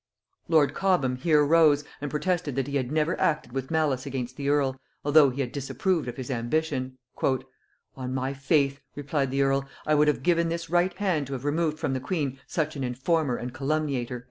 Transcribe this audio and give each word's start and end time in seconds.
Lord 0.47 0.73
Cobham 0.73 1.17
here 1.17 1.45
rose, 1.45 1.83
and 2.01 2.09
protested 2.09 2.55
that 2.55 2.65
he 2.65 2.77
had 2.77 2.91
never 2.91 3.15
acted 3.21 3.51
with 3.51 3.69
malice 3.69 4.07
against 4.07 4.35
the 4.35 4.49
earl, 4.49 4.79
although 5.05 5.29
he 5.29 5.41
had 5.41 5.51
disapproved 5.51 6.07
of 6.07 6.17
his 6.17 6.31
ambition. 6.31 6.97
"On 7.23 8.11
my 8.11 8.33
faith," 8.33 8.81
replied 8.95 9.29
the 9.29 9.43
earl, 9.43 9.69
"I 9.85 9.93
would 9.93 10.07
have 10.07 10.23
given 10.23 10.49
this 10.49 10.71
right 10.71 10.95
hand 10.95 11.27
to 11.27 11.33
have 11.33 11.45
removed 11.45 11.77
from 11.77 11.93
the 11.93 11.99
queen 11.99 12.39
such 12.47 12.75
an 12.75 12.83
informer 12.83 13.35
and 13.35 13.53
calumniator." 13.53 14.19